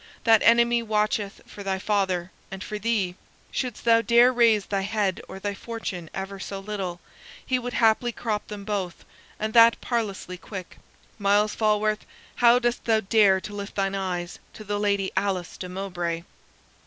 [0.23, 3.13] That enemy watcheth for thy father and for thee;
[3.51, 6.99] shouldst thou dare raise thy head or thy fortune ever so little,
[7.45, 9.05] he would haply crop them both,
[9.39, 10.79] and that parlously quick.
[11.19, 12.03] Myles Falworth,
[12.37, 16.23] how dost thou dare to lift thine eyes to the Lady Alice de Mowbray?"